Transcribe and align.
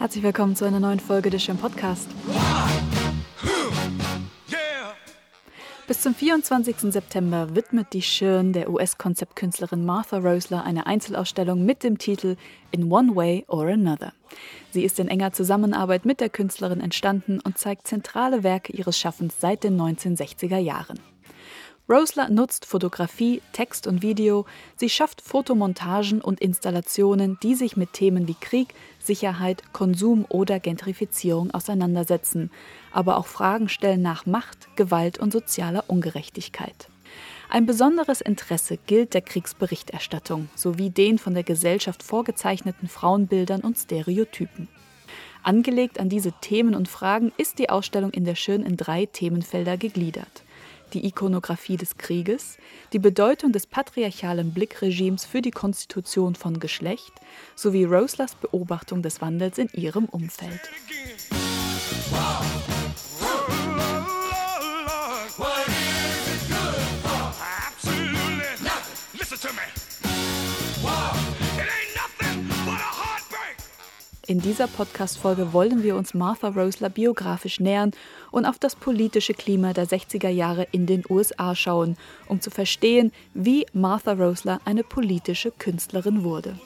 Herzlich 0.00 0.24
willkommen 0.24 0.56
zu 0.56 0.64
einer 0.64 0.80
neuen 0.80 0.98
Folge 0.98 1.28
des 1.28 1.42
Schirm 1.42 1.58
Podcast. 1.58 2.08
Bis 5.86 6.00
zum 6.00 6.14
24. 6.14 6.90
September 6.90 7.54
widmet 7.54 7.88
die 7.92 8.00
Schirn 8.00 8.54
der 8.54 8.70
US-Konzeptkünstlerin 8.70 9.84
Martha 9.84 10.16
Rosler 10.16 10.64
eine 10.64 10.86
Einzelausstellung 10.86 11.66
mit 11.66 11.82
dem 11.82 11.98
Titel 11.98 12.36
In 12.70 12.90
One 12.90 13.14
Way 13.14 13.44
or 13.46 13.66
Another. 13.66 14.14
Sie 14.70 14.84
ist 14.84 14.98
in 14.98 15.08
enger 15.08 15.34
Zusammenarbeit 15.34 16.06
mit 16.06 16.22
der 16.22 16.30
Künstlerin 16.30 16.80
entstanden 16.80 17.38
und 17.38 17.58
zeigt 17.58 17.86
zentrale 17.86 18.42
Werke 18.42 18.72
ihres 18.72 18.98
Schaffens 18.98 19.34
seit 19.38 19.64
den 19.64 19.78
1960er 19.78 20.56
Jahren. 20.56 20.98
Rosler 21.90 22.30
nutzt 22.30 22.66
Fotografie, 22.66 23.42
Text 23.52 23.88
und 23.88 24.00
Video. 24.00 24.46
Sie 24.76 24.88
schafft 24.88 25.20
Fotomontagen 25.20 26.20
und 26.20 26.38
Installationen, 26.38 27.36
die 27.42 27.56
sich 27.56 27.76
mit 27.76 27.94
Themen 27.94 28.28
wie 28.28 28.36
Krieg, 28.40 28.74
Sicherheit, 29.00 29.64
Konsum 29.72 30.24
oder 30.28 30.60
Gentrifizierung 30.60 31.50
auseinandersetzen, 31.50 32.52
aber 32.92 33.16
auch 33.16 33.26
Fragen 33.26 33.68
stellen 33.68 34.02
nach 34.02 34.24
Macht, 34.24 34.68
Gewalt 34.76 35.18
und 35.18 35.32
sozialer 35.32 35.82
Ungerechtigkeit. 35.88 36.88
Ein 37.48 37.66
besonderes 37.66 38.20
Interesse 38.20 38.78
gilt 38.86 39.12
der 39.12 39.22
Kriegsberichterstattung 39.22 40.48
sowie 40.54 40.90
den 40.90 41.18
von 41.18 41.34
der 41.34 41.42
Gesellschaft 41.42 42.04
vorgezeichneten 42.04 42.86
Frauenbildern 42.86 43.62
und 43.62 43.76
Stereotypen. 43.76 44.68
Angelegt 45.42 45.98
an 45.98 46.08
diese 46.08 46.30
Themen 46.40 46.76
und 46.76 46.86
Fragen 46.86 47.32
ist 47.36 47.58
die 47.58 47.68
Ausstellung 47.68 48.12
in 48.12 48.24
der 48.24 48.36
Schirn 48.36 48.62
in 48.62 48.76
drei 48.76 49.06
Themenfelder 49.06 49.76
gegliedert 49.76 50.44
die 50.90 51.06
Ikonographie 51.06 51.76
des 51.76 51.96
Krieges, 51.96 52.58
die 52.92 52.98
Bedeutung 52.98 53.52
des 53.52 53.66
patriarchalen 53.66 54.52
Blickregimes 54.52 55.24
für 55.24 55.42
die 55.42 55.50
Konstitution 55.50 56.34
von 56.34 56.60
Geschlecht 56.60 57.12
sowie 57.54 57.84
Roslers 57.84 58.34
Beobachtung 58.34 59.02
des 59.02 59.20
Wandels 59.20 59.58
in 59.58 59.68
ihrem 59.72 60.04
Umfeld. 60.06 60.60
In 74.40 74.44
dieser 74.44 74.68
Podcast-Folge 74.68 75.52
wollen 75.52 75.82
wir 75.82 75.96
uns 75.96 76.14
Martha 76.14 76.48
Rosler 76.48 76.88
biografisch 76.88 77.60
nähern 77.60 77.90
und 78.30 78.46
auf 78.46 78.58
das 78.58 78.74
politische 78.74 79.34
Klima 79.34 79.74
der 79.74 79.86
60er 79.86 80.30
Jahre 80.30 80.66
in 80.72 80.86
den 80.86 81.04
USA 81.10 81.54
schauen, 81.54 81.98
um 82.26 82.40
zu 82.40 82.50
verstehen, 82.50 83.12
wie 83.34 83.66
Martha 83.74 84.12
Rosler 84.14 84.58
eine 84.64 84.82
politische 84.82 85.50
Künstlerin 85.50 86.24
wurde. 86.24 86.58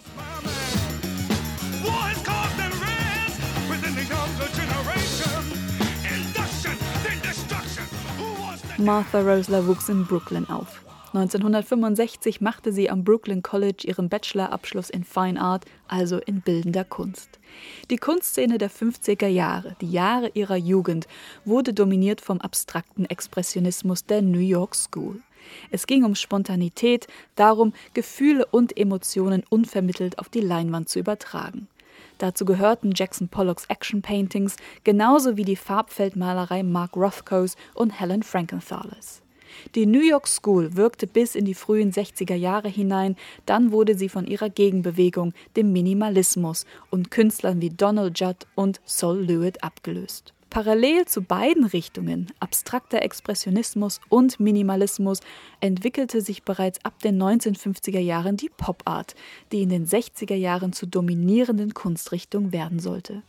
Martha 8.79 9.21
Rosler 9.21 9.67
wuchs 9.67 9.89
in 9.89 10.07
Brooklyn 10.07 10.49
auf. 10.49 10.84
1965 11.15 12.41
machte 12.41 12.73
sie 12.73 12.91
am 12.91 13.05
Brooklyn 13.05 13.41
College 13.41 13.85
ihren 13.87 14.09
Bachelorabschluss 14.09 14.91
in 14.91 15.05
Fine 15.05 15.41
Art, 15.41 15.65
also 15.87 16.19
in 16.19 16.41
bildender 16.41 16.83
Kunst. 16.83 17.39
Die 17.89 17.99
Kunstszene 17.99 18.59
der 18.59 18.69
50er 18.69 19.29
Jahre, 19.29 19.77
die 19.81 19.93
Jahre 19.93 20.33
ihrer 20.35 20.57
Jugend, 20.57 21.07
wurde 21.45 21.73
dominiert 21.73 22.21
vom 22.21 22.41
abstrakten 22.41 23.05
Expressionismus 23.05 24.07
der 24.07 24.23
New 24.23 24.41
York 24.41 24.75
School. 24.75 25.21
Es 25.71 25.87
ging 25.87 26.03
um 26.03 26.17
Spontanität, 26.17 27.07
darum, 27.37 27.75
Gefühle 27.93 28.47
und 28.47 28.77
Emotionen 28.77 29.45
unvermittelt 29.49 30.19
auf 30.19 30.29
die 30.29 30.41
Leinwand 30.41 30.89
zu 30.89 30.99
übertragen. 30.99 31.69
Dazu 32.19 32.45
gehörten 32.45 32.91
Jackson 32.93 33.29
Pollocks 33.29 33.67
Action 33.67 34.03
Paintings 34.03 34.57
genauso 34.83 35.37
wie 35.37 35.45
die 35.45 35.55
Farbfeldmalerei 35.55 36.65
Mark 36.65 36.97
Rothkos 36.97 37.57
und 37.75 38.01
Helen 38.01 38.25
Frankenthalers. 38.25 39.24
Die 39.75 39.87
New 39.87 40.01
York 40.01 40.29
School 40.29 40.77
wirkte 40.77 41.07
bis 41.07 41.35
in 41.35 41.45
die 41.45 41.55
frühen 41.55 41.93
60er 41.93 42.35
Jahre 42.35 42.69
hinein, 42.69 43.17
dann 43.47 43.73
wurde 43.73 43.97
sie 43.97 44.09
von 44.09 44.27
ihrer 44.27 44.51
Gegenbewegung, 44.51 45.33
dem 45.57 45.73
Minimalismus 45.73 46.67
und 46.91 47.11
Künstlern 47.11 47.61
wie 47.61 47.71
Donald 47.71 48.19
Judd 48.19 48.47
und 48.55 48.81
Sol 48.85 49.21
Lewitt 49.21 49.63
abgelöst. 49.63 50.35
Parallel 50.55 51.05
zu 51.07 51.21
beiden 51.21 51.65
Richtungen, 51.65 52.31
abstrakter 52.39 53.03
Expressionismus 53.03 54.01
und 54.09 54.39
Minimalismus, 54.39 55.19
entwickelte 55.59 56.21
sich 56.21 56.45
bereits 56.45 56.85
ab 56.85 57.01
den 57.03 57.21
1950er 57.21 57.99
Jahren 57.99 58.37
die 58.37 58.51
Pop 58.57 58.83
Art, 58.85 59.17
die 59.51 59.63
in 59.63 59.71
den 59.71 59.85
60er 59.85 60.37
Jahren 60.37 60.73
zur 60.73 60.89
dominierenden 60.89 61.75
Kunstrichtung 61.75 62.53
werden 62.53 62.79
sollte. 62.79 63.25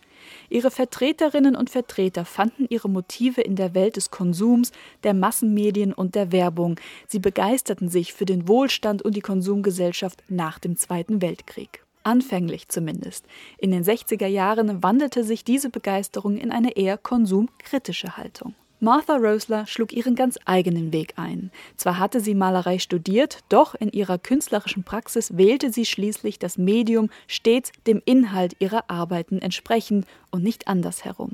Ihre 0.50 0.72
Vertreterinnen 0.72 1.56
und 1.56 1.70
Vertreter 1.70 2.26
fanden 2.26 2.66
ihre 2.70 2.90
Motive 2.90 3.42
in 3.42 3.56
der 3.56 3.74
Welt 3.74 3.96
des 3.96 4.12
Konsums, 4.12 4.72
der 5.04 5.14
Massenmedien 5.14 5.94
und 5.94 6.16
der 6.16 6.32
Werbung. 6.32 6.80
Sie 7.08 7.20
begeisterten 7.20 7.90
sich 7.90 8.14
für 8.14 8.26
den 8.26 8.48
Wohlstand 8.48 9.02
und 9.02 9.16
die 9.16 9.22
Konsumgesellschaft 9.22 10.24
nach 10.28 10.60
dem 10.60 10.78
Zweiten 10.78 11.22
Weltkrieg. 11.22 11.84
Anfänglich 12.04 12.68
zumindest. 12.68 13.26
In 13.58 13.72
den 13.72 13.84
60er 13.84 14.28
Jahren 14.28 14.84
wandelte 14.84 15.24
sich 15.24 15.44
diese 15.44 15.70
Begeisterung 15.70 16.38
in 16.38 16.52
eine 16.52 16.78
eher 16.78 16.98
konsumkritische 16.98 18.16
Haltung. 18.16 18.54
Martha 18.82 19.16
Rosler 19.16 19.66
schlug 19.68 19.94
ihren 19.94 20.16
ganz 20.16 20.38
eigenen 20.44 20.92
Weg 20.92 21.14
ein. 21.16 21.50
Zwar 21.78 21.98
hatte 21.98 22.20
sie 22.20 22.36
Malerei 22.36 22.78
studiert, 22.78 23.40
doch 23.48 23.74
in 23.74 23.90
ihrer 23.90 24.18
künstlerischen 24.18 24.84
Praxis 24.84 25.38
wählte 25.38 25.72
sie 25.72 25.86
schließlich 25.86 26.40
das 26.40 26.58
Medium 26.58 27.10
stets 27.28 27.72
dem 27.88 28.02
Inhalt 28.04 28.58
ihrer 28.60 28.90
Arbeiten 28.90 29.40
entsprechend 29.40 30.06
und 30.30 30.44
nicht 30.44 30.68
andersherum. 30.68 31.32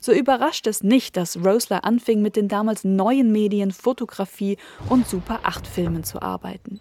So 0.00 0.12
überrascht 0.12 0.66
es 0.66 0.82
nicht, 0.82 1.16
dass 1.16 1.38
Rosler 1.44 1.84
anfing, 1.84 2.22
mit 2.22 2.36
den 2.36 2.48
damals 2.48 2.84
neuen 2.84 3.30
Medien 3.30 3.70
Fotografie 3.70 4.58
und 4.88 5.06
Super-8-Filmen 5.06 6.04
zu 6.04 6.20
arbeiten. 6.20 6.80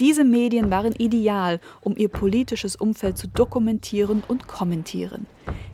Diese 0.00 0.24
Medien 0.24 0.70
waren 0.70 0.92
ideal, 0.92 1.60
um 1.80 1.96
ihr 1.96 2.08
politisches 2.08 2.76
Umfeld 2.76 3.16
zu 3.18 3.28
dokumentieren 3.28 4.22
und 4.26 4.48
kommentieren. 4.48 5.26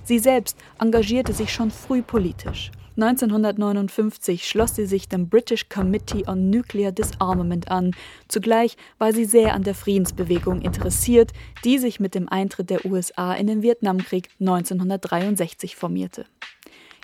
Sie 0.04 0.18
selbst 0.18 0.58
engagierte 0.78 1.32
sich 1.32 1.52
schon 1.52 1.70
früh 1.70 2.02
politisch. 2.02 2.70
1959 3.02 4.46
schloss 4.46 4.74
sie 4.76 4.86
sich 4.86 5.08
dem 5.08 5.28
British 5.28 5.68
Committee 5.68 6.24
on 6.26 6.50
Nuclear 6.50 6.92
Disarmament 6.92 7.70
an. 7.70 7.92
Zugleich 8.28 8.76
war 8.98 9.12
sie 9.12 9.24
sehr 9.24 9.54
an 9.54 9.62
der 9.62 9.74
Friedensbewegung 9.74 10.60
interessiert, 10.60 11.32
die 11.64 11.78
sich 11.78 12.00
mit 12.00 12.14
dem 12.14 12.28
Eintritt 12.28 12.70
der 12.70 12.84
USA 12.84 13.32
in 13.34 13.46
den 13.46 13.62
Vietnamkrieg 13.62 14.28
1963 14.40 15.76
formierte. 15.76 16.26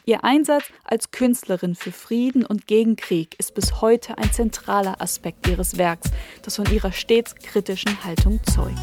Ihr 0.04 0.22
Einsatz 0.22 0.64
als 0.84 1.10
Künstlerin 1.10 1.74
für 1.74 1.90
Frieden 1.90 2.46
und 2.46 2.68
gegen 2.68 2.94
Krieg 2.94 3.34
ist 3.38 3.54
bis 3.54 3.80
heute 3.80 4.18
ein 4.18 4.30
zentraler 4.30 5.00
Aspekt 5.00 5.48
ihres 5.48 5.78
Werks, 5.78 6.10
das 6.42 6.56
von 6.56 6.66
ihrer 6.72 6.92
stets 6.92 7.34
kritischen 7.34 8.04
Haltung 8.04 8.38
zeugt. 8.44 8.78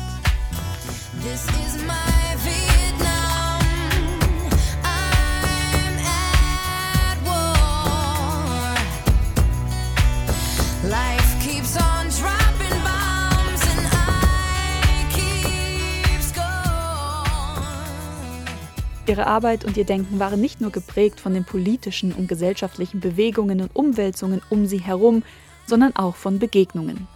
Ihre 19.05 19.27
Arbeit 19.27 19.65
und 19.65 19.75
ihr 19.75 19.83
Denken 19.83 20.17
waren 20.19 20.39
nicht 20.39 20.61
nur 20.61 20.71
geprägt 20.71 21.19
von 21.19 21.33
den 21.33 21.43
politischen 21.43 22.13
und 22.13 22.29
gesellschaftlichen 22.29 23.01
Bewegungen 23.01 23.59
und 23.59 23.75
Umwälzungen 23.75 24.41
um 24.49 24.65
sie 24.65 24.77
herum, 24.77 25.23
sondern 25.65 25.93
auch 25.97 26.15
von 26.15 26.39
Begegnungen, 26.39 27.07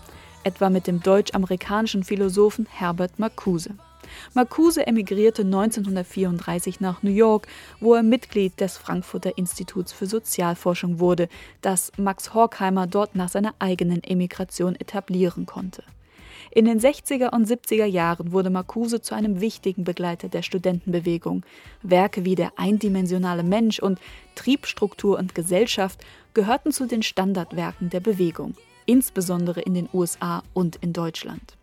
etwa 0.44 0.70
mit 0.70 0.86
dem 0.86 1.02
deutsch-amerikanischen 1.02 2.03
Philosophen 2.03 2.68
Herbert 2.70 3.20
Marcuse. 3.20 3.70
Marcuse 4.34 4.86
emigrierte 4.86 5.44
1934 5.44 6.81
nach 6.81 7.03
New 7.03 7.12
York, 7.12 7.47
wo 7.80 7.94
er 7.94 8.03
Mitglied 8.03 8.59
des 8.59 8.78
Frankfurter 8.78 9.38
Instituts 9.38 9.94
für 9.94 10.08
Sozialforschung 10.08 11.00
wurde, 11.00 11.29
das 11.61 11.94
Max 11.97 12.34
Horkheimer 12.34 12.88
dort 12.88 13.16
nach 13.16 13.29
seiner 13.29 13.56
eigenen 13.59 14.03
Emigration 14.03 14.76
etablieren 14.76 15.46
konnte. 15.46 15.84
In 16.52 16.66
den 16.66 16.79
60er 16.79 17.34
und 17.34 17.47
70er 17.47 17.85
Jahren 17.85 18.32
wurde 18.32 18.49
Marcuse 18.49 19.02
zu 19.02 19.16
einem 19.16 19.41
wichtigen 19.41 19.84
Begleiter 19.84 20.29
der 20.29 20.41
Studentenbewegung. 20.41 21.44
Werke 21.82 22.26
wie 22.26 22.35
Der 22.35 22.53
eindimensionale 22.58 23.44
Mensch 23.44 23.79
und 23.79 23.99
Triebstruktur 24.35 25.17
und 25.17 25.35
Gesellschaft 25.35 25.99
gehörten 26.34 26.72
zu 26.72 26.85
den 26.85 27.03
Standardwerken 27.03 27.90
der 27.90 27.99
Bewegung, 27.99 28.55
insbesondere 28.85 29.61
in 29.61 29.73
den 29.73 29.90
USA 29.94 30.44
und 30.53 30.78
in 30.78 30.94
Deutschland. 30.94 31.58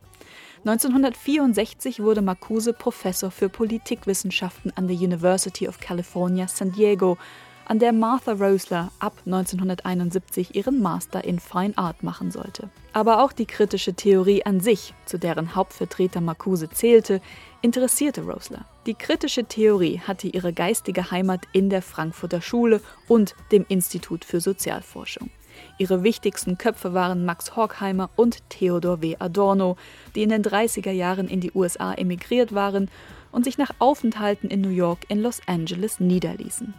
1964 0.67 2.01
wurde 2.01 2.23
Marcuse 2.23 2.73
Professor 2.73 3.31
für 3.31 3.51
Politikwissenschaften 3.51 4.73
an 4.77 4.89
der 4.89 4.97
University 4.97 5.69
of 5.69 5.79
California, 5.79 6.49
San 6.49 6.73
Diego 6.73 7.19
an 7.67 7.79
der 7.79 7.93
Martha 7.93 8.33
Rosler 8.33 8.91
ab 8.99 9.15
1971 9.27 10.55
ihren 10.55 10.81
Master 10.81 11.25
in 11.25 11.39
Fine 11.39 11.77
Art 11.77 12.03
machen 12.03 12.31
sollte. 12.31 12.69
Aber 12.93 13.23
auch 13.23 13.33
die 13.33 13.47
kritische 13.47 13.95
Theorie 13.95 14.45
an 14.45 14.61
sich, 14.61 14.95
zu 15.07 15.19
deren 15.19 15.55
Hauptvertreter 15.55 16.21
Marcuse 16.21 16.69
zählte, 16.71 17.21
interessierte 17.63 18.23
Rosler. 18.23 18.67
Die 18.87 18.95
kritische 18.95 19.45
Theorie 19.45 20.01
hatte 20.01 20.29
ihre 20.29 20.53
geistige 20.53 21.11
Heimat 21.11 21.43
in 21.53 21.71
der 21.71 21.83
Frankfurter 21.83 22.43
Schule 22.43 22.81
und 23.09 23.35
dem 23.51 23.65
Institut 23.69 24.25
für 24.25 24.41
Sozialforschung. 24.41 25.31
Ihre 25.79 26.03
wichtigsten 26.03 26.59
Köpfe 26.59 26.95
waren 26.95 27.25
Max 27.25 27.57
Horkheimer 27.57 28.11
und 28.17 28.49
Theodor 28.51 29.01
W. 29.03 29.17
Adorno, 29.19 29.77
die 30.15 30.23
in 30.23 30.31
den 30.31 30.43
30er 30.43 30.91
Jahren 30.91 31.29
in 31.29 31.41
die 31.41 31.53
USA 31.53 31.95
emigriert 31.95 32.55
waren 32.55 32.91
und 33.33 33.45
sich 33.45 33.59
nach 33.59 33.71
Aufenthalten 33.79 34.51
in 34.51 34.61
New 34.61 34.69
York 34.69 35.07
in 35.09 35.21
Los 35.21 35.41
Angeles 35.47 36.01
niederließen. 36.01 36.75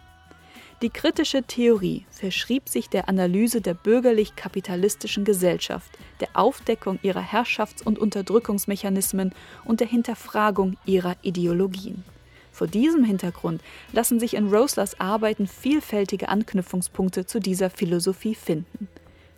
Die 0.81 0.89
kritische 0.89 1.42
Theorie 1.42 2.06
verschrieb 2.12 2.68
sich 2.68 2.89
der 2.89 3.07
Analyse 3.07 3.62
der 3.62 3.74
bürgerlich-kapitalistischen 3.74 5.24
Gesellschaft, 5.24 5.89
der 6.19 6.27
Aufdeckung 6.33 7.00
ihrer 7.01 7.22
Herrschafts- 7.22 7.81
und 7.81 7.98
Unterdrückungsmechanismen 7.98 9.33
und 9.63 9.80
der 9.80 9.88
Hinterfragung 9.88 10.75
ihrer 10.86 11.16
Ideologien. 11.22 12.04
Vor 12.51 12.68
diesem 12.68 13.06
Hintergrund 13.06 13.62
lassen 13.94 14.19
sich 14.19 14.33
in 14.33 14.54
Roslers 14.54 15.00
Arbeiten 15.00 15.48
vielfältige 15.48 16.27
Anknüpfungspunkte 16.27 17.25
zu 17.25 17.39
dieser 17.39 17.69
Philosophie 17.69 18.36
finden. 18.36 18.89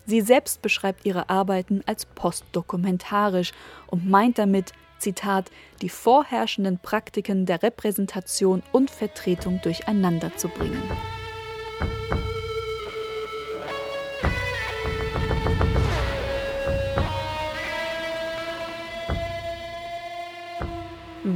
Sie 0.07 0.21
selbst 0.21 0.63
beschreibt 0.63 1.05
ihre 1.05 1.29
Arbeiten 1.29 1.83
als 1.85 2.05
postdokumentarisch 2.05 3.51
und 3.87 4.09
meint 4.09 4.39
damit, 4.39 4.71
Zitat, 4.97 5.51
die 5.83 5.89
vorherrschenden 5.89 6.79
Praktiken 6.79 7.45
der 7.45 7.61
Repräsentation 7.61 8.63
und 8.71 8.89
Vertretung 8.89 9.61
durcheinander 9.61 10.35
zu 10.35 10.47
bringen. 10.47 10.81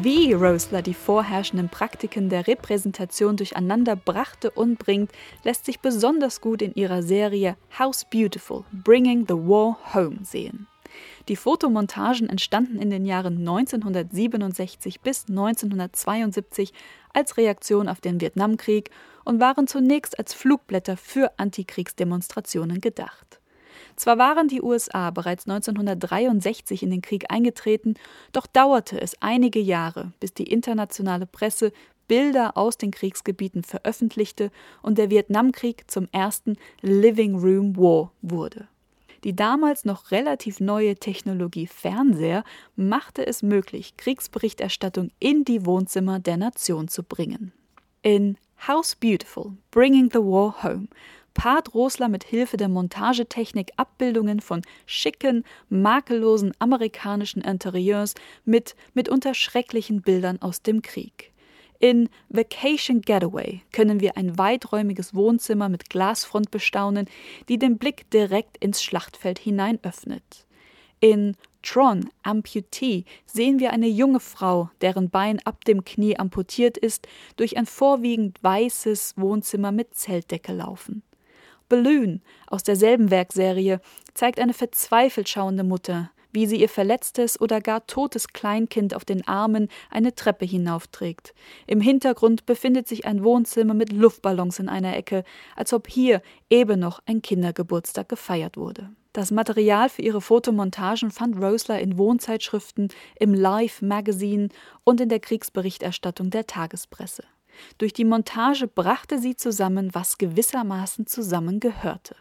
Wie 0.03 0.33
Rosler 0.33 0.81
die 0.81 0.93
vorherrschenden 0.93 1.69
Praktiken 1.69 2.29
der 2.29 2.47
Repräsentation 2.47 3.37
durcheinander 3.37 3.95
brachte 3.95 4.49
und 4.49 4.79
bringt, 4.79 5.11
lässt 5.43 5.65
sich 5.65 5.79
besonders 5.79 6.41
gut 6.41 6.61
in 6.61 6.73
ihrer 6.73 7.03
Serie 7.03 7.55
House 7.77 8.05
Beautiful 8.09 8.63
Bringing 8.71 9.25
the 9.27 9.35
War 9.35 9.77
Home 9.93 10.19
sehen. 10.23 10.70
Die 11.27 11.35
Fotomontagen 11.35 12.29
entstanden 12.29 12.79
in 12.79 12.89
den 12.89 13.05
Jahren 13.05 13.37
1967 13.39 15.01
bis 15.01 15.25
1972 15.29 16.73
als 17.13 17.37
Reaktion 17.37 17.87
auf 17.87 18.01
den 18.01 18.21
Vietnamkrieg 18.21 18.89
und 19.23 19.39
waren 19.39 19.67
zunächst 19.67 20.17
als 20.17 20.33
Flugblätter 20.33 20.97
für 20.97 21.31
Antikriegsdemonstrationen 21.37 22.81
gedacht. 22.81 23.39
Zwar 23.95 24.17
waren 24.17 24.47
die 24.47 24.61
USA 24.61 25.11
bereits 25.11 25.47
1963 25.47 26.83
in 26.83 26.91
den 26.91 27.01
Krieg 27.01 27.25
eingetreten, 27.29 27.95
doch 28.31 28.47
dauerte 28.47 28.99
es 28.99 29.15
einige 29.21 29.59
Jahre, 29.59 30.13
bis 30.19 30.33
die 30.33 30.51
internationale 30.51 31.25
Presse 31.25 31.71
Bilder 32.07 32.57
aus 32.57 32.77
den 32.77 32.91
Kriegsgebieten 32.91 33.63
veröffentlichte 33.63 34.51
und 34.81 34.97
der 34.97 35.09
Vietnamkrieg 35.09 35.89
zum 35.89 36.09
ersten 36.11 36.57
Living 36.81 37.35
Room 37.35 37.77
War 37.77 38.11
wurde. 38.21 38.67
Die 39.23 39.35
damals 39.35 39.85
noch 39.85 40.11
relativ 40.11 40.59
neue 40.59 40.95
Technologie 40.95 41.67
Fernseher 41.67 42.43
machte 42.75 43.25
es 43.25 43.43
möglich, 43.43 43.95
Kriegsberichterstattung 43.97 45.11
in 45.19 45.45
die 45.45 45.65
Wohnzimmer 45.65 46.19
der 46.19 46.37
Nation 46.37 46.87
zu 46.87 47.03
bringen. 47.03 47.51
In 48.01 48.37
House 48.67 48.95
Beautiful, 48.95 49.53
Bringing 49.69 50.09
the 50.11 50.19
War 50.19 50.63
Home 50.63 50.87
paart 51.33 51.73
Rosler 51.73 52.09
mit 52.09 52.23
Hilfe 52.23 52.57
der 52.57 52.67
Montagetechnik 52.67 53.71
Abbildungen 53.77 54.39
von 54.39 54.61
schicken, 54.85 55.43
makellosen 55.69 56.53
amerikanischen 56.59 57.41
Interieurs 57.41 58.15
mit 58.45 58.75
mitunter 58.93 59.33
schrecklichen 59.33 60.01
Bildern 60.01 60.41
aus 60.41 60.61
dem 60.61 60.81
Krieg. 60.81 61.31
In 61.81 62.09
Vacation 62.29 63.01
Getaway 63.01 63.61
können 63.71 64.01
wir 64.01 64.15
ein 64.15 64.37
weiträumiges 64.37 65.15
Wohnzimmer 65.15 65.67
mit 65.67 65.89
Glasfront 65.89 66.51
bestaunen, 66.51 67.07
die 67.49 67.57
den 67.57 67.79
Blick 67.79 68.07
direkt 68.11 68.57
ins 68.57 68.83
Schlachtfeld 68.83 69.39
hinein 69.39 69.79
öffnet. 69.81 70.45
In 70.99 71.35
Tron 71.63 72.07
Amputee 72.21 73.05
sehen 73.25 73.59
wir 73.59 73.73
eine 73.73 73.87
junge 73.87 74.19
Frau, 74.19 74.69
deren 74.81 75.09
Bein 75.09 75.39
ab 75.43 75.65
dem 75.65 75.83
Knie 75.83 76.19
amputiert 76.19 76.77
ist, 76.77 77.07
durch 77.35 77.57
ein 77.57 77.65
vorwiegend 77.65 78.37
weißes 78.43 79.15
Wohnzimmer 79.17 79.71
mit 79.71 79.95
Zeltdecke 79.95 80.53
laufen. 80.53 81.01
Balloon 81.67 82.21
aus 82.45 82.61
derselben 82.61 83.09
Werkserie 83.09 83.81
zeigt 84.13 84.39
eine 84.39 84.53
verzweifelt 84.53 85.29
schauende 85.29 85.63
Mutter, 85.63 86.11
wie 86.31 86.45
sie 86.47 86.57
ihr 86.57 86.69
verletztes 86.69 87.39
oder 87.39 87.61
gar 87.61 87.85
totes 87.87 88.29
Kleinkind 88.29 88.95
auf 88.95 89.05
den 89.05 89.27
Armen 89.27 89.67
eine 89.89 90.15
Treppe 90.15 90.45
hinaufträgt. 90.45 91.33
Im 91.67 91.81
Hintergrund 91.81 92.45
befindet 92.45 92.87
sich 92.87 93.05
ein 93.05 93.23
Wohnzimmer 93.23 93.73
mit 93.73 93.91
Luftballons 93.91 94.59
in 94.59 94.69
einer 94.69 94.95
Ecke, 94.95 95.23
als 95.55 95.73
ob 95.73 95.87
hier 95.87 96.21
eben 96.49 96.79
noch 96.79 97.01
ein 97.05 97.21
Kindergeburtstag 97.21 98.09
gefeiert 98.09 98.57
wurde. 98.57 98.89
Das 99.13 99.29
Material 99.29 99.89
für 99.89 100.03
ihre 100.03 100.21
Fotomontagen 100.21 101.11
fand 101.11 101.35
Rosler 101.35 101.79
in 101.81 101.97
Wohnzeitschriften, 101.97 102.87
im 103.19 103.33
Live 103.33 103.81
Magazine 103.81 104.47
und 104.85 105.01
in 105.01 105.09
der 105.09 105.19
Kriegsberichterstattung 105.19 106.29
der 106.29 106.47
Tagespresse. 106.47 107.23
Durch 107.77 107.91
die 107.91 108.05
Montage 108.05 108.67
brachte 108.67 109.19
sie 109.19 109.35
zusammen, 109.35 109.93
was 109.93 110.17
gewissermaßen 110.17 111.07
zusammengehörte. 111.07 112.15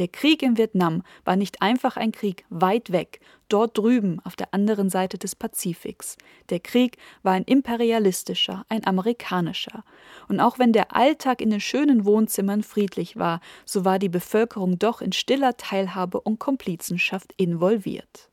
Der 0.00 0.08
Krieg 0.08 0.42
in 0.42 0.56
Vietnam 0.56 1.02
war 1.26 1.36
nicht 1.36 1.60
einfach 1.60 1.98
ein 1.98 2.10
Krieg 2.10 2.46
weit 2.48 2.90
weg, 2.90 3.20
dort 3.50 3.76
drüben 3.76 4.18
auf 4.24 4.34
der 4.34 4.54
anderen 4.54 4.88
Seite 4.88 5.18
des 5.18 5.36
Pazifiks. 5.36 6.16
Der 6.48 6.58
Krieg 6.58 6.96
war 7.22 7.34
ein 7.34 7.44
imperialistischer, 7.44 8.64
ein 8.70 8.86
amerikanischer. 8.86 9.84
Und 10.26 10.40
auch 10.40 10.58
wenn 10.58 10.72
der 10.72 10.96
Alltag 10.96 11.42
in 11.42 11.50
den 11.50 11.60
schönen 11.60 12.06
Wohnzimmern 12.06 12.62
friedlich 12.62 13.18
war, 13.18 13.42
so 13.66 13.84
war 13.84 13.98
die 13.98 14.08
Bevölkerung 14.08 14.78
doch 14.78 15.02
in 15.02 15.12
stiller 15.12 15.58
Teilhabe 15.58 16.18
und 16.18 16.38
Komplizenschaft 16.38 17.34
involviert. 17.36 18.30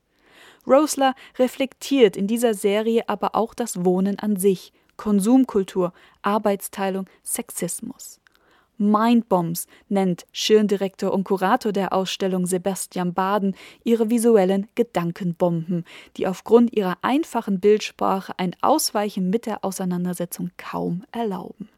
Rosler 0.65 1.15
reflektiert 1.37 2.15
in 2.15 2.27
dieser 2.27 2.53
Serie 2.53 3.09
aber 3.09 3.35
auch 3.35 3.53
das 3.53 3.83
Wohnen 3.83 4.19
an 4.19 4.37
sich 4.37 4.71
Konsumkultur, 4.95 5.91
Arbeitsteilung, 6.21 7.07
Sexismus. 7.23 8.21
Mindbombs 8.77 9.67
nennt 9.89 10.25
Schirndirektor 10.31 11.13
und 11.13 11.23
Kurator 11.23 11.71
der 11.71 11.93
Ausstellung 11.93 12.45
Sebastian 12.45 13.13
Baden 13.13 13.55
ihre 13.83 14.09
visuellen 14.09 14.67
Gedankenbomben, 14.75 15.85
die 16.15 16.27
aufgrund 16.27 16.75
ihrer 16.75 16.97
einfachen 17.01 17.59
Bildsprache 17.59 18.33
ein 18.37 18.55
Ausweichen 18.61 19.29
mit 19.29 19.45
der 19.45 19.63
Auseinandersetzung 19.63 20.51
kaum 20.57 21.03
erlauben. 21.11 21.69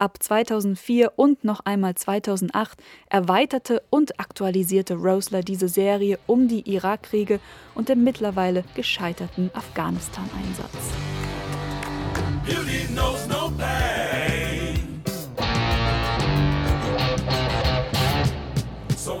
Ab 0.00 0.22
2004 0.22 1.12
und 1.16 1.42
noch 1.42 1.58
einmal 1.64 1.96
2008 1.96 2.80
erweiterte 3.08 3.82
und 3.90 4.20
aktualisierte 4.20 4.94
Rosler 4.94 5.42
diese 5.42 5.68
Serie 5.68 6.20
um 6.28 6.46
die 6.46 6.70
Irakkriege 6.72 7.40
und 7.74 7.88
den 7.88 8.04
mittlerweile 8.04 8.62
gescheiterten 8.76 9.50
Afghanistan-Einsatz. 9.54 10.92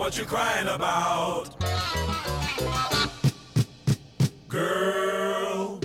What 0.08 0.16
you 0.16 0.24
crying 0.24 0.68
about? 0.68 1.50
Girl. 4.48 5.80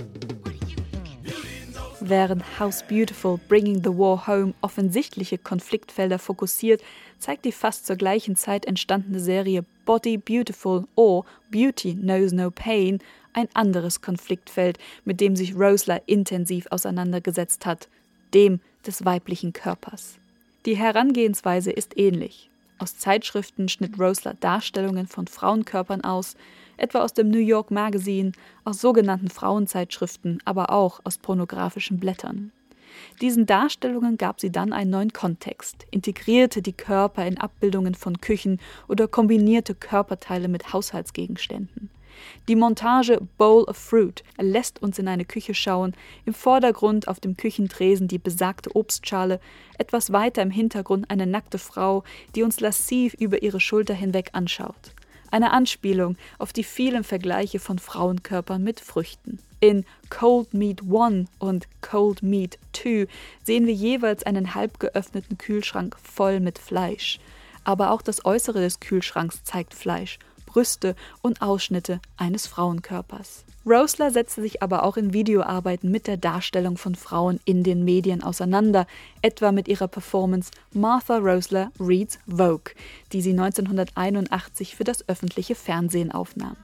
Während 2.00 2.42
House 2.58 2.82
Beautiful 2.82 3.38
Bringing 3.48 3.82
the 3.82 3.90
War 3.90 4.26
Home 4.26 4.54
offensichtliche 4.62 5.36
Konfliktfelder 5.36 6.18
fokussiert, 6.18 6.82
zeigt 7.18 7.44
die 7.44 7.52
fast 7.52 7.86
zur 7.86 7.96
gleichen 7.96 8.34
Zeit 8.36 8.64
entstandene 8.64 9.20
Serie 9.20 9.64
Body 9.84 10.16
Beautiful 10.16 10.86
or 10.94 11.26
Beauty 11.50 11.94
Knows 11.94 12.32
No 12.32 12.50
Pain 12.50 13.00
ein 13.34 13.48
anderes 13.52 14.00
Konfliktfeld, 14.00 14.78
mit 15.04 15.20
dem 15.20 15.36
sich 15.36 15.54
Rosler 15.54 16.00
intensiv 16.06 16.66
auseinandergesetzt 16.70 17.66
hat, 17.66 17.88
dem 18.32 18.60
des 18.86 19.04
weiblichen 19.04 19.52
Körpers. 19.52 20.18
Die 20.64 20.76
Herangehensweise 20.76 21.70
ist 21.70 21.98
ähnlich. 21.98 22.50
Aus 22.78 22.96
Zeitschriften 22.96 23.68
schnitt 23.68 23.98
Rosler 23.98 24.34
Darstellungen 24.34 25.06
von 25.06 25.26
Frauenkörpern 25.26 26.02
aus, 26.02 26.36
etwa 26.76 27.02
aus 27.02 27.14
dem 27.14 27.30
New 27.30 27.38
York 27.38 27.70
Magazine, 27.70 28.32
aus 28.64 28.80
sogenannten 28.80 29.30
Frauenzeitschriften, 29.30 30.40
aber 30.44 30.70
auch 30.70 31.00
aus 31.04 31.18
pornografischen 31.18 32.00
Blättern. 32.00 32.52
Diesen 33.20 33.46
Darstellungen 33.46 34.18
gab 34.18 34.40
sie 34.40 34.50
dann 34.50 34.72
einen 34.72 34.90
neuen 34.90 35.12
Kontext, 35.12 35.86
integrierte 35.90 36.62
die 36.62 36.72
Körper 36.72 37.26
in 37.26 37.38
Abbildungen 37.38 37.94
von 37.94 38.20
Küchen 38.20 38.60
oder 38.88 39.08
kombinierte 39.08 39.74
Körperteile 39.74 40.48
mit 40.48 40.72
Haushaltsgegenständen. 40.72 41.90
Die 42.48 42.56
Montage 42.56 43.20
Bowl 43.38 43.64
of 43.64 43.76
Fruit 43.76 44.22
lässt 44.38 44.82
uns 44.82 44.98
in 44.98 45.08
eine 45.08 45.24
Küche 45.24 45.54
schauen, 45.54 45.94
im 46.24 46.34
Vordergrund 46.34 47.08
auf 47.08 47.20
dem 47.20 47.36
Küchentresen 47.36 48.08
die 48.08 48.18
besagte 48.18 48.74
Obstschale, 48.74 49.40
etwas 49.78 50.12
weiter 50.12 50.42
im 50.42 50.50
Hintergrund 50.50 51.10
eine 51.10 51.26
nackte 51.26 51.58
Frau, 51.58 52.04
die 52.34 52.42
uns 52.42 52.60
lassiv 52.60 53.14
über 53.14 53.42
ihre 53.42 53.60
Schulter 53.60 53.94
hinweg 53.94 54.30
anschaut. 54.32 54.94
eine 55.34 55.50
Anspielung 55.50 56.16
auf 56.38 56.52
die 56.52 56.62
vielen 56.62 57.02
Vergleiche 57.02 57.58
von 57.58 57.80
Frauenkörpern 57.80 58.62
mit 58.62 58.78
Früchten. 58.78 59.40
In 59.58 59.84
Cold 60.08 60.54
Meat 60.54 60.82
One 60.88 61.24
und 61.40 61.66
Cold 61.80 62.22
Meat 62.22 62.58
Two 62.72 63.06
sehen 63.42 63.66
wir 63.66 63.74
jeweils 63.74 64.22
einen 64.22 64.54
halb 64.54 64.78
geöffneten 64.78 65.36
Kühlschrank 65.36 65.96
voll 66.00 66.38
mit 66.38 66.60
Fleisch. 66.60 67.18
Aber 67.64 67.90
auch 67.90 68.02
das 68.02 68.24
Äußere 68.24 68.60
des 68.60 68.78
Kühlschranks 68.78 69.42
zeigt 69.42 69.74
Fleisch, 69.74 70.20
Brüste 70.54 70.94
und 71.20 71.42
Ausschnitte 71.42 72.00
eines 72.16 72.46
Frauenkörpers. 72.46 73.44
Rosler 73.66 74.12
setzte 74.12 74.40
sich 74.40 74.62
aber 74.62 74.84
auch 74.84 74.96
in 74.96 75.12
Videoarbeiten 75.12 75.90
mit 75.90 76.06
der 76.06 76.16
Darstellung 76.16 76.76
von 76.76 76.94
Frauen 76.94 77.40
in 77.44 77.64
den 77.64 77.84
Medien 77.84 78.22
auseinander, 78.22 78.86
etwa 79.20 79.50
mit 79.50 79.66
ihrer 79.66 79.88
Performance 79.88 80.52
Martha 80.72 81.18
Rosler 81.18 81.72
Reads 81.80 82.20
Vogue, 82.28 82.72
die 83.12 83.20
sie 83.20 83.32
1981 83.32 84.76
für 84.76 84.84
das 84.84 85.08
öffentliche 85.08 85.56
Fernsehen 85.56 86.12
aufnahm. 86.12 86.56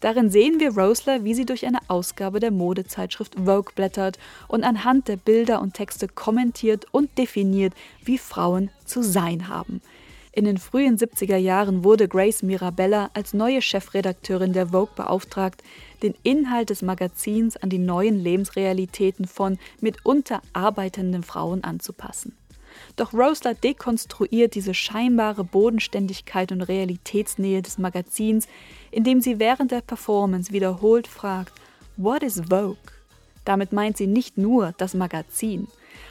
Darin 0.00 0.30
sehen 0.30 0.58
wir 0.58 0.74
Rosler, 0.74 1.24
wie 1.24 1.34
sie 1.34 1.44
durch 1.44 1.66
eine 1.66 1.80
Ausgabe 1.88 2.40
der 2.40 2.50
Modezeitschrift 2.50 3.34
Vogue 3.34 3.72
blättert 3.74 4.18
und 4.48 4.64
anhand 4.64 5.08
der 5.08 5.18
Bilder 5.18 5.60
und 5.60 5.74
Texte 5.74 6.08
kommentiert 6.08 6.86
und 6.90 7.18
definiert, 7.18 7.74
wie 8.02 8.16
Frauen 8.16 8.70
zu 8.86 9.02
sein 9.02 9.48
haben. 9.48 9.82
In 10.36 10.44
den 10.44 10.58
frühen 10.58 10.98
70er 10.98 11.38
Jahren 11.38 11.82
wurde 11.82 12.08
Grace 12.08 12.42
Mirabella 12.42 13.08
als 13.14 13.32
neue 13.32 13.62
Chefredakteurin 13.62 14.52
der 14.52 14.66
Vogue 14.66 14.92
beauftragt, 14.94 15.62
den 16.02 16.14
Inhalt 16.24 16.68
des 16.68 16.82
Magazins 16.82 17.56
an 17.56 17.70
die 17.70 17.78
neuen 17.78 18.18
Lebensrealitäten 18.18 19.26
von 19.26 19.58
mitunter 19.80 20.42
arbeitenden 20.52 21.22
Frauen 21.22 21.64
anzupassen. 21.64 22.36
Doch 22.96 23.14
Rosler 23.14 23.54
dekonstruiert 23.54 24.54
diese 24.54 24.74
scheinbare 24.74 25.42
Bodenständigkeit 25.42 26.52
und 26.52 26.60
Realitätsnähe 26.60 27.62
des 27.62 27.78
Magazins, 27.78 28.46
indem 28.90 29.22
sie 29.22 29.38
während 29.38 29.70
der 29.70 29.80
Performance 29.80 30.52
wiederholt 30.52 31.06
fragt: 31.06 31.54
What 31.96 32.22
is 32.22 32.42
Vogue? 32.50 32.76
Damit 33.46 33.72
meint 33.72 33.96
sie 33.96 34.06
nicht 34.06 34.36
nur 34.36 34.74
das 34.76 34.92
Magazin. 34.92 35.66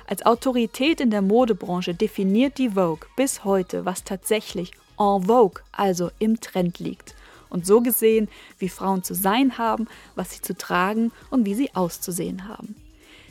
Als 0.08 0.26
Autorität 0.26 1.02
in 1.02 1.10
der 1.10 1.22
Modebranche 1.22 1.94
definiert 1.94 2.58
die 2.58 2.72
Vogue 2.72 3.08
bis 3.16 3.44
heute, 3.44 3.86
was 3.86 4.04
tatsächlich 4.04 4.72
en 4.98 5.24
vogue, 5.24 5.62
also 5.72 6.12
im 6.20 6.40
Trend 6.40 6.80
liegt. 6.80 7.16
Und 7.50 7.66
so 7.66 7.82
gesehen, 7.82 8.28
wie 8.60 8.70
Frauen 8.70 9.04
zu 9.04 9.14
sein 9.14 9.58
haben, 9.58 9.88
was 10.16 10.32
sie 10.32 10.42
zu 10.42 10.56
tragen 10.58 11.12
und 11.30 11.46
wie 11.46 11.56
sie 11.56 11.74
auszusehen 11.74 12.48
haben. 12.48 12.76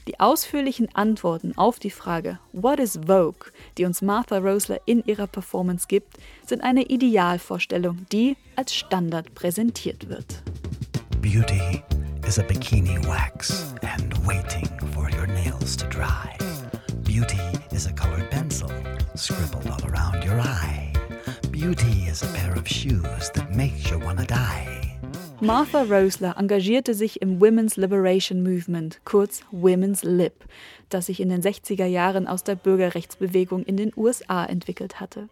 Die 0.06 0.20
ausführlichen 0.20 0.94
Antworten 0.94 1.56
auf 1.56 1.78
die 1.78 1.90
Frage 1.90 2.38
What 2.52 2.78
is 2.78 3.00
Vogue, 3.06 3.50
die 3.78 3.86
uns 3.86 4.02
Martha 4.02 4.38
Rosler 4.38 4.80
in 4.84 5.02
ihrer 5.06 5.26
Performance 5.26 5.86
gibt, 5.88 6.18
sind 6.46 6.62
eine 6.62 6.82
Idealvorstellung, 6.82 8.06
die 8.12 8.36
als 8.54 8.74
Standard 8.74 9.34
präsentiert 9.34 10.08
wird. 10.08 10.42
Beauty 11.22 11.82
is 12.26 12.38
a 12.38 12.42
bikini 12.42 12.98
wax 13.06 13.74
and 13.82 14.14
waiting 14.26 14.68
for 14.92 15.08
your 15.10 15.26
nails 15.26 15.74
to 15.76 15.86
dry. 15.88 16.43
Beauty 17.14 17.38
is 17.70 17.86
a 17.86 17.92
colored 17.92 18.28
pencil 18.28 18.68
scribbled 19.14 19.68
all 19.68 19.88
around 19.88 20.24
your 20.24 20.40
eye. 20.40 20.92
Beauty 21.52 22.08
is 22.08 22.24
a 22.24 22.26
pair 22.34 22.52
of 22.56 22.66
shoes 22.66 23.30
that 23.34 23.54
makes 23.54 23.88
you 23.88 24.00
wanna 24.00 24.26
die. 24.26 24.98
Martha 25.40 25.82
Rosler 25.84 26.36
engagierte 26.36 26.92
sich 26.92 27.22
im 27.22 27.40
Women's 27.40 27.76
Liberation 27.76 28.42
Movement, 28.42 29.00
kurz 29.04 29.42
Women's 29.52 30.02
Lib, 30.02 30.44
das 30.88 31.06
sich 31.06 31.20
in 31.20 31.28
den 31.28 31.40
60er 31.40 31.86
Jahren 31.86 32.26
aus 32.26 32.42
der 32.42 32.56
Bürgerrechtsbewegung 32.56 33.62
in 33.62 33.76
den 33.76 33.92
USA 33.96 34.44
entwickelt 34.44 34.98
hatte. 34.98 35.28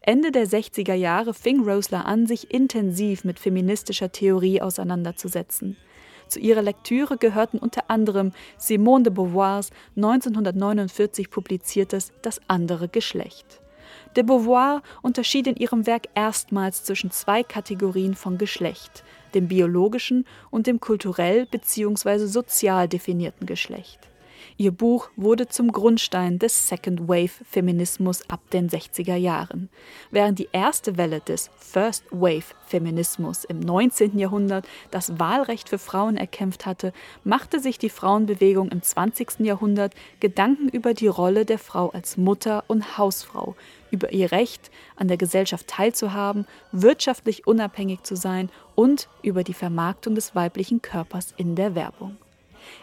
Ende 0.00 0.32
der 0.32 0.48
60er 0.48 0.94
Jahre 0.94 1.32
fing 1.32 1.60
Rosler 1.60 2.06
an, 2.06 2.26
sich 2.26 2.52
intensiv 2.52 3.22
mit 3.22 3.38
feministischer 3.38 4.10
Theorie 4.10 4.60
auseinanderzusetzen. 4.60 5.76
Zu 6.30 6.38
ihrer 6.38 6.62
Lektüre 6.62 7.18
gehörten 7.18 7.58
unter 7.58 7.90
anderem 7.90 8.30
Simone 8.56 9.02
de 9.02 9.12
Beauvoirs 9.12 9.70
1949 9.96 11.28
publiziertes 11.28 12.12
Das 12.22 12.40
andere 12.46 12.88
Geschlecht. 12.88 13.60
De 14.14 14.22
Beauvoir 14.22 14.82
unterschied 15.02 15.48
in 15.48 15.56
ihrem 15.56 15.86
Werk 15.88 16.04
erstmals 16.14 16.84
zwischen 16.84 17.10
zwei 17.10 17.42
Kategorien 17.42 18.14
von 18.14 18.38
Geschlecht, 18.38 19.02
dem 19.34 19.48
biologischen 19.48 20.24
und 20.50 20.68
dem 20.68 20.78
kulturell 20.78 21.46
bzw. 21.46 22.26
sozial 22.26 22.86
definierten 22.86 23.46
Geschlecht. 23.46 24.09
Ihr 24.60 24.72
Buch 24.72 25.08
wurde 25.16 25.48
zum 25.48 25.72
Grundstein 25.72 26.38
des 26.38 26.68
Second 26.68 27.08
Wave 27.08 27.30
Feminismus 27.48 28.28
ab 28.28 28.40
den 28.50 28.68
60er 28.68 29.16
Jahren. 29.16 29.70
Während 30.10 30.38
die 30.38 30.50
erste 30.52 30.98
Welle 30.98 31.20
des 31.20 31.48
First 31.56 32.04
Wave 32.10 32.54
Feminismus 32.66 33.44
im 33.44 33.58
19. 33.58 34.18
Jahrhundert 34.18 34.68
das 34.90 35.18
Wahlrecht 35.18 35.70
für 35.70 35.78
Frauen 35.78 36.18
erkämpft 36.18 36.66
hatte, 36.66 36.92
machte 37.24 37.58
sich 37.58 37.78
die 37.78 37.88
Frauenbewegung 37.88 38.68
im 38.68 38.82
20. 38.82 39.40
Jahrhundert 39.40 39.94
Gedanken 40.20 40.68
über 40.68 40.92
die 40.92 41.08
Rolle 41.08 41.46
der 41.46 41.58
Frau 41.58 41.88
als 41.88 42.18
Mutter 42.18 42.64
und 42.66 42.98
Hausfrau, 42.98 43.56
über 43.90 44.12
ihr 44.12 44.30
Recht, 44.30 44.70
an 44.94 45.08
der 45.08 45.16
Gesellschaft 45.16 45.68
teilzuhaben, 45.68 46.46
wirtschaftlich 46.70 47.46
unabhängig 47.46 48.02
zu 48.02 48.14
sein 48.14 48.50
und 48.74 49.08
über 49.22 49.42
die 49.42 49.54
Vermarktung 49.54 50.14
des 50.14 50.34
weiblichen 50.34 50.82
Körpers 50.82 51.32
in 51.38 51.54
der 51.54 51.74
Werbung. 51.74 52.18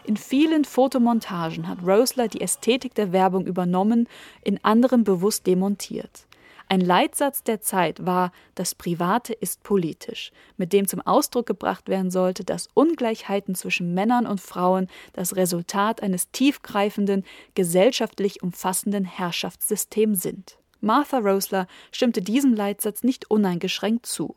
In 0.04 0.16
vielen 0.16 0.64
Fotomontagen 0.64 1.68
hat 1.68 1.78
Rosler 1.86 2.28
die 2.28 2.40
Ästhetik 2.40 2.94
der 2.94 3.12
Werbung 3.12 3.46
übernommen, 3.46 4.08
in 4.42 4.62
anderen 4.64 5.04
bewusst 5.04 5.46
demontiert. 5.46 6.26
Ein 6.70 6.82
Leitsatz 6.82 7.42
der 7.42 7.62
Zeit 7.62 8.04
war 8.04 8.30
Das 8.54 8.74
Private 8.74 9.32
ist 9.32 9.62
politisch, 9.62 10.32
mit 10.58 10.74
dem 10.74 10.86
zum 10.86 11.00
Ausdruck 11.00 11.46
gebracht 11.46 11.88
werden 11.88 12.10
sollte, 12.10 12.44
dass 12.44 12.68
Ungleichheiten 12.74 13.54
zwischen 13.54 13.94
Männern 13.94 14.26
und 14.26 14.42
Frauen 14.42 14.88
das 15.14 15.34
Resultat 15.36 16.02
eines 16.02 16.30
tiefgreifenden, 16.30 17.24
gesellschaftlich 17.54 18.42
umfassenden 18.42 19.06
Herrschaftssystems 19.06 20.20
sind. 20.20 20.58
Martha 20.80 21.18
Rosler 21.18 21.66
stimmte 21.90 22.20
diesem 22.20 22.52
Leitsatz 22.52 23.02
nicht 23.02 23.30
uneingeschränkt 23.30 24.04
zu. 24.04 24.36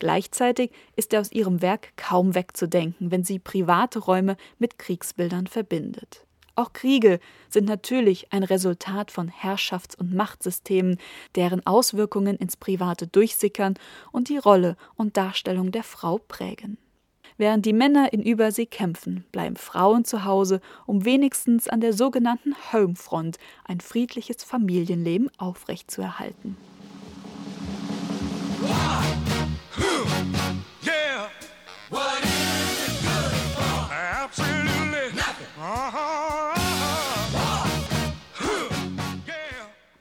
Gleichzeitig 0.00 0.72
ist 0.96 1.12
er 1.12 1.20
aus 1.20 1.30
ihrem 1.30 1.62
Werk 1.62 1.96
kaum 1.96 2.34
wegzudenken, 2.34 3.10
wenn 3.12 3.22
sie 3.22 3.38
private 3.38 4.00
Räume 4.00 4.36
mit 4.58 4.78
Kriegsbildern 4.78 5.46
verbindet. 5.46 6.26
Auch 6.56 6.72
Kriege 6.72 7.20
sind 7.48 7.68
natürlich 7.68 8.32
ein 8.32 8.42
Resultat 8.42 9.10
von 9.10 9.28
Herrschafts- 9.28 9.96
und 9.96 10.14
Machtsystemen, 10.14 10.98
deren 11.34 11.64
Auswirkungen 11.66 12.36
ins 12.36 12.56
Private 12.56 13.06
durchsickern 13.06 13.74
und 14.10 14.30
die 14.30 14.38
Rolle 14.38 14.76
und 14.96 15.16
Darstellung 15.16 15.70
der 15.70 15.84
Frau 15.84 16.18
prägen. 16.18 16.78
Während 17.36 17.64
die 17.66 17.72
Männer 17.72 18.12
in 18.12 18.22
Übersee 18.22 18.66
kämpfen, 18.66 19.24
bleiben 19.32 19.56
Frauen 19.56 20.04
zu 20.04 20.24
Hause, 20.24 20.60
um 20.86 21.04
wenigstens 21.04 21.68
an 21.68 21.80
der 21.80 21.92
sogenannten 21.92 22.54
Homefront 22.72 23.38
ein 23.64 23.80
friedliches 23.80 24.44
Familienleben 24.44 25.30
aufrechtzuerhalten. 25.38 26.56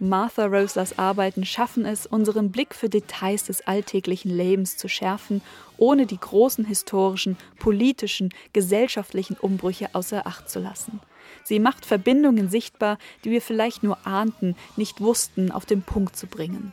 Martha 0.01 0.45
Roslers 0.45 0.97
Arbeiten 0.97 1.43
schaffen 1.43 1.85
es, 1.85 2.05
unseren 2.05 2.51
Blick 2.51 2.73
für 2.73 2.87
Details 2.87 3.43
des 3.43 3.67
alltäglichen 3.67 4.31
Lebens 4.31 4.77
zu 4.77 4.87
schärfen, 4.87 5.41
ohne 5.77 6.05
die 6.05 6.17
großen 6.17 6.63
historischen, 6.63 7.35
politischen, 7.59 8.33
gesellschaftlichen 8.53 9.35
Umbrüche 9.35 9.89
außer 9.93 10.25
Acht 10.25 10.49
zu 10.49 10.59
lassen. 10.59 11.01
Sie 11.43 11.59
macht 11.59 11.85
Verbindungen 11.85 12.49
sichtbar, 12.49 12.97
die 13.25 13.31
wir 13.31 13.41
vielleicht 13.41 13.83
nur 13.83 14.07
ahnten, 14.07 14.55
nicht 14.77 15.01
wussten, 15.01 15.51
auf 15.51 15.65
den 15.65 15.81
Punkt 15.81 16.15
zu 16.15 16.27
bringen. 16.27 16.71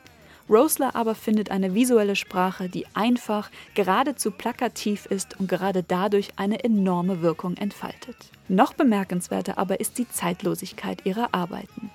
Rosler 0.49 0.95
aber 0.95 1.17
findet 1.17 1.51
eine 1.51 1.75
visuelle 1.75 2.15
Sprache, 2.15 2.69
die 2.69 2.87
einfach, 2.95 3.51
geradezu 3.75 4.31
plakativ 4.31 5.07
ist 5.07 5.41
und 5.41 5.49
gerade 5.49 5.83
dadurch 5.83 6.29
eine 6.37 6.63
enorme 6.63 7.23
Wirkung 7.23 7.57
entfaltet. 7.57 8.17
Noch 8.47 8.75
bemerkenswerter 8.75 9.59
aber 9.59 9.81
ist 9.81 9.99
die 9.99 10.09
Zeitlosigkeit 10.09 11.05
ihrer 11.05 11.35
Arbeiten. 11.35 11.91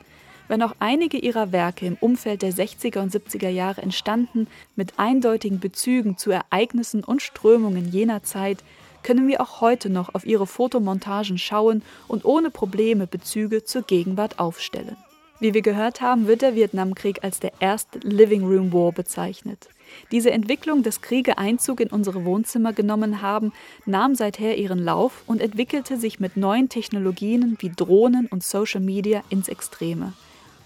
Wenn 0.51 0.63
auch 0.63 0.75
einige 0.79 1.17
ihrer 1.17 1.53
Werke 1.53 1.85
im 1.85 1.95
Umfeld 2.01 2.41
der 2.41 2.51
60er 2.51 2.99
und 2.99 3.13
70er 3.13 3.47
Jahre 3.47 3.81
entstanden, 3.83 4.47
mit 4.75 4.99
eindeutigen 4.99 5.61
Bezügen 5.61 6.17
zu 6.17 6.29
Ereignissen 6.29 7.05
und 7.05 7.21
Strömungen 7.21 7.89
jener 7.89 8.23
Zeit, 8.23 8.61
können 9.01 9.29
wir 9.29 9.39
auch 9.39 9.61
heute 9.61 9.89
noch 9.89 10.13
auf 10.13 10.25
ihre 10.25 10.45
Fotomontagen 10.45 11.37
schauen 11.37 11.83
und 12.09 12.25
ohne 12.25 12.49
Probleme 12.49 13.07
Bezüge 13.07 13.63
zur 13.63 13.83
Gegenwart 13.83 14.39
aufstellen. 14.39 14.97
Wie 15.39 15.53
wir 15.53 15.61
gehört 15.61 16.01
haben, 16.01 16.27
wird 16.27 16.41
der 16.41 16.53
Vietnamkrieg 16.53 17.23
als 17.23 17.39
der 17.39 17.53
erste 17.61 17.99
Living 17.99 18.43
Room 18.43 18.73
War 18.73 18.91
bezeichnet. 18.91 19.69
Diese 20.11 20.31
Entwicklung, 20.31 20.83
dass 20.83 21.01
Kriege 21.01 21.37
Einzug 21.37 21.79
in 21.79 21.87
unsere 21.87 22.25
Wohnzimmer 22.25 22.73
genommen 22.73 23.21
haben, 23.21 23.53
nahm 23.85 24.15
seither 24.15 24.57
ihren 24.57 24.79
Lauf 24.79 25.23
und 25.27 25.39
entwickelte 25.39 25.95
sich 25.95 26.19
mit 26.19 26.35
neuen 26.35 26.67
Technologien 26.67 27.55
wie 27.61 27.71
Drohnen 27.73 28.27
und 28.27 28.43
Social 28.43 28.81
Media 28.81 29.23
ins 29.29 29.47
Extreme. 29.47 30.11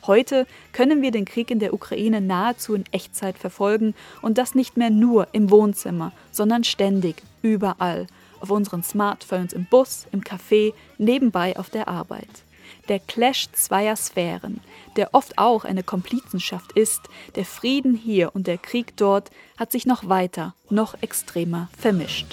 Heute 0.08 0.46
können 0.72 1.02
wir 1.02 1.12
den 1.12 1.26
Krieg 1.26 1.50
in 1.50 1.60
der 1.60 1.74
Ukraine 1.74 2.22
nahezu 2.22 2.76
in 2.76 2.86
Echtzeit 2.92 3.38
verfolgen 3.38 3.96
und 4.22 4.38
das 4.38 4.54
nicht 4.54 4.78
mehr 4.78 4.90
nur 4.90 5.28
im 5.32 5.50
Wohnzimmer, 5.50 6.12
sondern 6.32 6.64
ständig, 6.64 7.24
überall, 7.42 8.08
auf 8.40 8.52
unseren 8.52 8.84
Smartphones, 8.84 9.54
im 9.54 9.66
Bus, 9.66 10.06
im 10.12 10.22
Café, 10.22 10.74
nebenbei 10.98 11.58
auf 11.58 11.70
der 11.70 11.88
Arbeit. 11.88 12.44
Der 12.88 13.00
Clash 13.00 13.48
zweier 13.54 13.96
Sphären, 13.96 14.60
der 14.96 15.14
oft 15.14 15.38
auch 15.38 15.66
eine 15.66 15.82
Komplizenschaft 15.84 16.72
ist, 16.74 17.02
der 17.36 17.46
Frieden 17.46 17.96
hier 17.96 18.36
und 18.36 18.48
der 18.48 18.58
Krieg 18.60 18.96
dort, 18.98 19.32
hat 19.58 19.72
sich 19.72 19.86
noch 19.86 20.08
weiter, 20.08 20.54
noch 20.70 20.96
extremer 21.02 21.70
vermischt. 21.78 22.28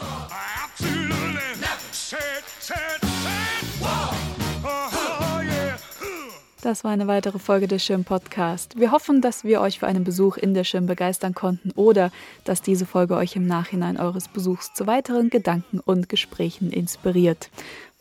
Das 6.63 6.85
war 6.85 6.93
eine 6.93 7.09
weitere 7.09 7.41
Folge 7.41 7.67
des 7.67 7.85
Schirm 7.85 8.05
Podcast. 8.05 8.79
Wir 8.79 8.93
hoffen, 8.93 9.21
dass 9.21 9.43
wir 9.43 9.61
euch 9.61 9.81
für 9.81 9.89
einen 9.89 10.05
Besuch 10.05 10.37
in 10.37 10.55
der 10.55 10.63
Schirm 10.63 10.87
begeistern 10.87 11.35
konnten 11.35 11.73
oder 11.73 12.13
dass 12.45 12.63
diese 12.63 12.87
Folge 12.87 13.17
euch 13.17 13.35
im 13.35 13.49
Nachhinein 13.49 13.99
eures 13.99 14.29
Besuchs 14.29 14.73
zu 14.73 14.87
weiteren 14.87 15.29
Gedanken 15.29 15.81
und 15.81 16.09
Gesprächen 16.09 16.71
inspiriert. 16.71 17.51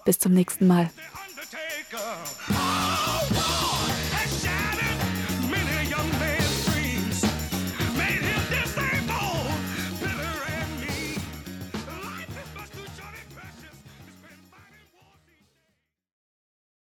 Bis 0.05 0.19
zum 0.19 0.33
nächsten 0.33 0.67
Mal. 0.67 0.91